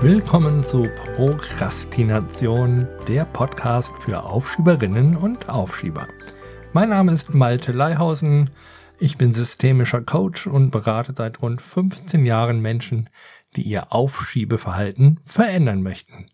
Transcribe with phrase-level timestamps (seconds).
[0.00, 6.06] Willkommen zu Prokrastination, der Podcast für Aufschieberinnen und Aufschieber.
[6.72, 8.48] Mein Name ist Malte Leihausen.
[9.00, 13.10] Ich bin systemischer Coach und berate seit rund 15 Jahren Menschen,
[13.56, 16.26] die ihr Aufschiebeverhalten verändern möchten.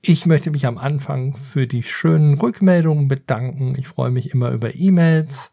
[0.00, 3.74] Ich möchte mich am Anfang für die schönen Rückmeldungen bedanken.
[3.76, 5.52] Ich freue mich immer über E-Mails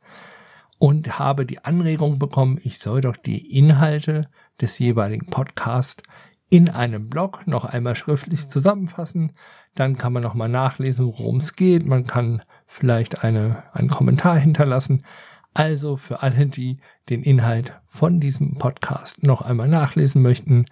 [0.77, 4.29] und habe die Anregung bekommen, ich soll doch die Inhalte
[4.61, 6.03] des jeweiligen Podcasts
[6.49, 9.33] in einem Blog noch einmal schriftlich zusammenfassen.
[9.75, 11.85] Dann kann man nochmal nachlesen, worum es geht.
[11.85, 15.05] Man kann vielleicht eine, einen Kommentar hinterlassen.
[15.53, 16.79] Also für alle, die
[17.09, 20.65] den Inhalt von diesem Podcast noch einmal nachlesen möchten,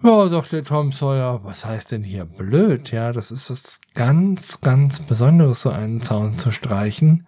[0.02, 2.92] Ja, sagt der Tom Sawyer, was heißt denn hier blöd?
[2.92, 7.26] Ja, das ist was ganz, ganz Besonderes, so einen Zaun zu streichen.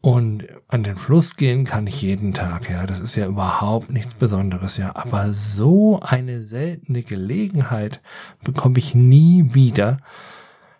[0.00, 2.86] Und an den Fluss gehen kann ich jeden Tag, ja.
[2.86, 4.94] Das ist ja überhaupt nichts Besonderes, ja.
[4.94, 8.00] Aber so eine seltene Gelegenheit
[8.44, 9.98] bekomme ich nie wieder,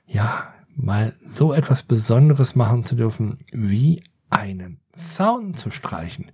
[0.06, 6.30] ja, mal so etwas Besonderes machen zu dürfen, wie einen Zaun zu streichen.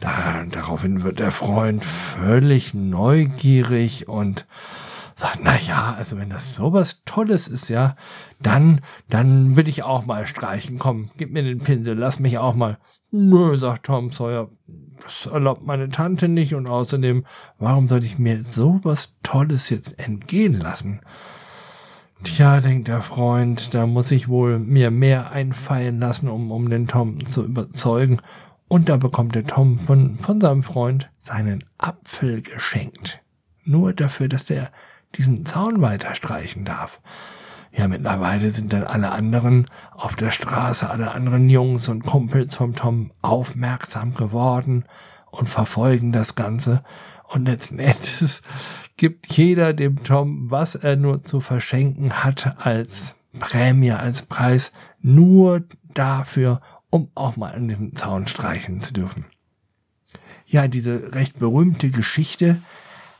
[0.00, 4.46] Da, daraufhin wird der Freund völlig neugierig und
[5.16, 7.96] sagt, na ja, also wenn das sowas Tolles ist, ja,
[8.40, 10.78] dann, dann will ich auch mal streichen.
[10.78, 12.78] Komm, gib mir den Pinsel, lass mich auch mal.
[13.10, 14.48] Nö, sagt Tom Sawyer,
[15.02, 17.24] das erlaubt meine Tante nicht und außerdem,
[17.58, 21.00] warum sollte ich mir sowas Tolles jetzt entgehen lassen?
[22.22, 26.88] Tja, denkt der Freund, da muss ich wohl mir mehr einfallen lassen, um, um den
[26.88, 28.20] Tom zu überzeugen.
[28.68, 33.20] Und da bekommt der Tom von, von seinem Freund seinen Apfel geschenkt.
[33.64, 34.70] Nur dafür, dass er
[35.14, 37.00] diesen Zaun weiter streichen darf.
[37.72, 42.74] Ja, mittlerweile sind dann alle anderen auf der Straße, alle anderen Jungs und Kumpels vom
[42.74, 44.84] Tom aufmerksam geworden
[45.30, 46.82] und verfolgen das Ganze.
[47.24, 48.42] Und letzten Endes
[48.96, 55.62] gibt jeder dem Tom, was er nur zu verschenken hat als Prämie, als Preis, nur
[55.94, 59.26] dafür, um auch mal an dem Zaun streichen zu dürfen.
[60.46, 62.60] Ja, diese recht berühmte Geschichte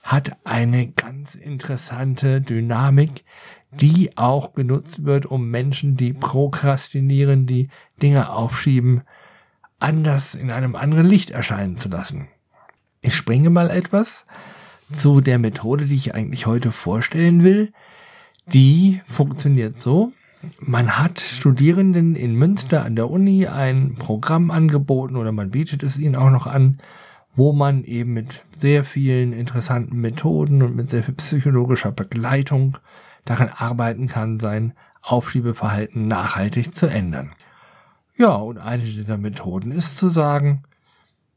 [0.03, 3.25] hat eine ganz interessante Dynamik,
[3.71, 7.69] die auch genutzt wird, um Menschen, die prokrastinieren, die
[8.03, 9.03] Dinge aufschieben,
[9.79, 12.29] anders in einem anderen Licht erscheinen zu lassen.
[13.03, 14.27] Ich springe mal etwas
[14.91, 17.73] zu der Methode, die ich eigentlich heute vorstellen will.
[18.47, 20.13] Die funktioniert so.
[20.61, 25.99] Man hat Studierenden in Münster an der Uni ein Programm angeboten oder man bietet es
[25.99, 26.79] ihnen auch noch an,
[27.35, 32.79] wo man eben mit sehr vielen interessanten Methoden und mit sehr viel psychologischer Begleitung
[33.25, 37.33] daran arbeiten kann, sein Aufschiebeverhalten nachhaltig zu ändern.
[38.17, 40.65] Ja, und eine dieser Methoden ist zu sagen,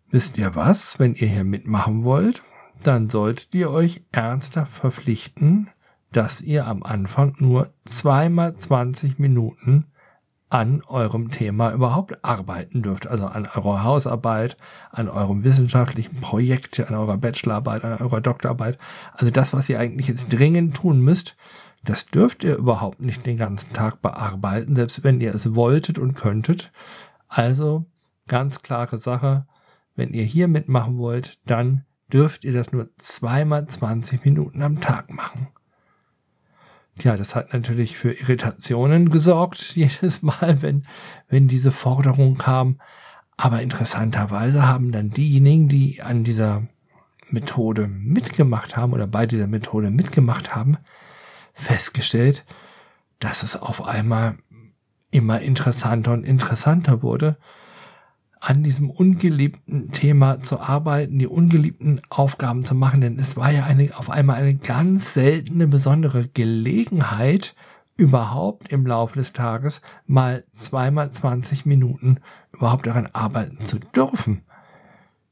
[0.10, 2.44] wisst ihr was, wenn ihr hier mitmachen wollt,
[2.84, 5.70] dann solltet ihr euch ernsthaft verpflichten,
[6.12, 9.86] dass ihr am Anfang nur zweimal 20 Minuten
[10.50, 13.08] an eurem Thema überhaupt arbeiten dürft.
[13.08, 14.58] Also an eurer Hausarbeit,
[14.92, 18.78] an eurem wissenschaftlichen Projekt, an eurer Bachelorarbeit, an eurer Doktorarbeit.
[19.14, 21.38] Also das, was ihr eigentlich jetzt dringend tun müsst,
[21.86, 26.16] das dürft ihr überhaupt nicht den ganzen Tag bearbeiten, selbst wenn ihr es wolltet und
[26.16, 26.72] könntet.
[27.30, 27.86] Also
[28.28, 29.48] ganz klare Sache,
[29.96, 35.12] wenn ihr hier mitmachen wollt, dann dürft ihr das nur zweimal 20 Minuten am Tag
[35.12, 35.48] machen.
[37.02, 40.86] Tja, das hat natürlich für Irritationen gesorgt, jedes Mal, wenn,
[41.30, 42.80] wenn diese Forderung kam.
[43.38, 46.62] Aber interessanterweise haben dann diejenigen, die an dieser
[47.32, 50.78] Methode mitgemacht haben oder bei dieser Methode mitgemacht haben,
[51.56, 52.46] festgestellt,
[53.18, 54.38] dass es auf einmal
[55.10, 57.38] immer interessanter und interessanter wurde.
[58.42, 63.66] An diesem ungeliebten Thema zu arbeiten, die ungeliebten Aufgaben zu machen, denn es war ja
[63.66, 67.56] eine, auf einmal eine ganz seltene, besondere Gelegenheit,
[67.98, 72.20] überhaupt im Laufe des Tages mal zweimal 20 Minuten
[72.52, 74.44] überhaupt daran arbeiten zu dürfen.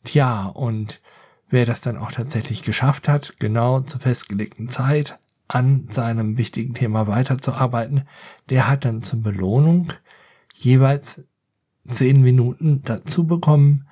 [0.03, 1.01] Tja, und
[1.49, 5.17] wer das dann auch tatsächlich geschafft hat, genau zur festgelegten Zeit
[5.47, 8.03] an seinem wichtigen Thema weiterzuarbeiten,
[8.51, 9.91] der hat dann zur Belohnung
[10.53, 11.23] jeweils
[11.89, 13.87] zehn Minuten dazu bekommen.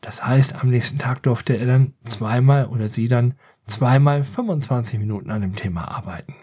[0.00, 3.34] Das heißt, am nächsten Tag durfte er dann zweimal oder sie dann
[3.66, 6.34] zweimal 25 Minuten an dem Thema arbeiten.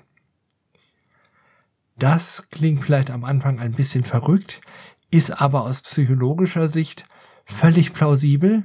[1.97, 4.61] Das klingt vielleicht am Anfang ein bisschen verrückt,
[5.09, 7.05] ist aber aus psychologischer Sicht
[7.45, 8.63] völlig plausibel,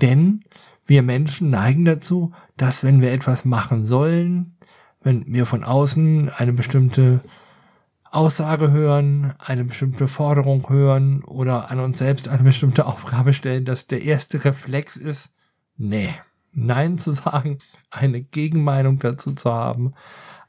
[0.00, 0.44] denn
[0.86, 4.56] wir Menschen neigen dazu, dass wenn wir etwas machen sollen,
[5.02, 7.20] wenn wir von außen eine bestimmte
[8.12, 13.86] Aussage hören, eine bestimmte Forderung hören oder an uns selbst eine bestimmte Aufgabe stellen, dass
[13.86, 15.30] der erste Reflex ist,
[15.78, 16.10] nee,
[16.52, 17.56] nein zu sagen,
[17.90, 19.94] eine Gegenmeinung dazu zu haben,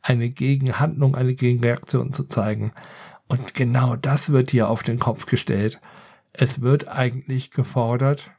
[0.01, 2.73] eine Gegenhandlung, eine Gegenreaktion zu zeigen.
[3.27, 5.79] Und genau das wird hier auf den Kopf gestellt.
[6.33, 8.31] Es wird eigentlich gefordert,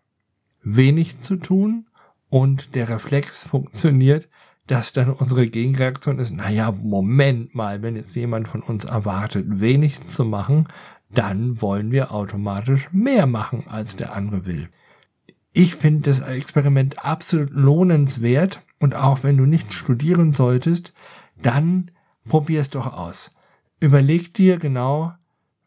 [0.62, 1.86] wenig zu tun
[2.28, 4.28] und der Reflex funktioniert,
[4.66, 10.04] dass dann unsere Gegenreaktion ist, naja, Moment mal, wenn jetzt jemand von uns erwartet, wenig
[10.04, 10.68] zu machen,
[11.10, 14.68] dann wollen wir automatisch mehr machen, als der andere will.
[15.52, 20.92] Ich finde das Experiment absolut lohnenswert und auch wenn du nicht studieren solltest,
[21.40, 21.90] dann
[22.26, 23.30] probier es doch aus.
[23.80, 25.12] Überleg dir genau,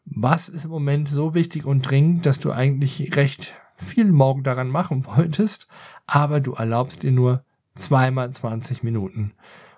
[0.04, 4.68] was ist im Moment so wichtig und dringend, dass du eigentlich recht viel morgen daran
[4.68, 5.68] machen wolltest,
[6.06, 7.44] aber du erlaubst dir nur
[7.78, 9.32] zweimal 20 Minuten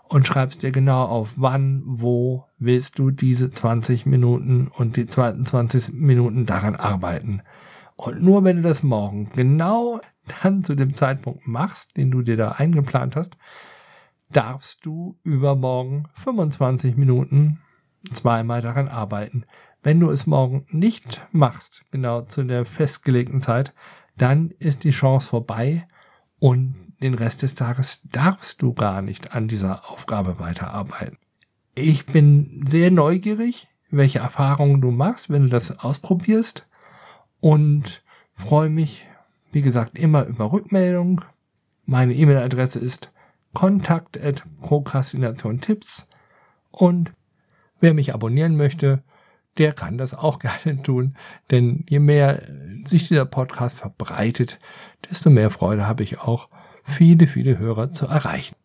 [0.09, 5.47] und schreibst dir genau auf, wann, wo willst du diese 20 Minuten und die zweiten
[5.47, 7.43] 20 Minuten daran arbeiten.
[7.95, 10.01] Und nur wenn du das morgen genau
[10.43, 13.37] dann zu dem Zeitpunkt machst, den du dir da eingeplant hast,
[14.33, 17.61] darfst du übermorgen 25 Minuten
[18.13, 19.45] zweimal daran arbeiten.
[19.83, 23.75] Wenn du es morgen nicht machst, genau zu der festgelegten Zeit,
[24.17, 25.87] dann ist die Chance vorbei
[26.39, 31.19] und den Rest des Tages darfst du gar nicht an dieser Aufgabe weiterarbeiten.
[31.75, 36.67] Ich bin sehr neugierig, welche Erfahrungen du machst, wenn du das ausprobierst
[37.41, 38.03] und
[38.35, 39.07] freue mich,
[39.53, 41.23] wie gesagt, immer über Rückmeldung.
[41.87, 43.11] Meine E-Mail-Adresse ist
[43.55, 46.09] kontakt@prokrastinationtipps
[46.71, 47.13] und
[47.81, 49.03] wer mich abonnieren möchte,
[49.59, 51.17] der kann das auch gerne tun,
[51.51, 52.43] denn je mehr
[52.85, 54.59] sich dieser Podcast verbreitet,
[55.09, 56.51] desto mehr Freude habe ich auch
[56.85, 58.57] viele, viele Hörer zu erreichen.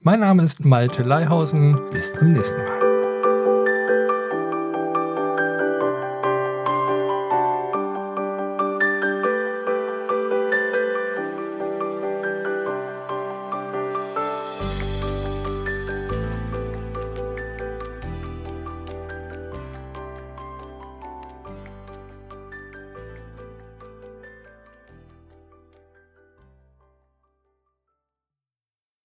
[0.00, 1.78] Mein Name ist Malte Leihausen.
[1.90, 2.81] Bis zum nächsten Mal.